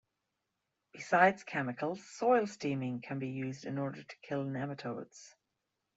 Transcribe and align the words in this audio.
Besides 0.93 1.43
chemicals, 1.43 2.03
soil 2.03 2.47
steaming 2.47 3.01
can 3.01 3.19
be 3.19 3.27
used 3.27 3.65
in 3.65 3.77
order 3.77 4.01
to 4.01 4.15
kill 4.23 4.43
nematodes. 4.43 5.35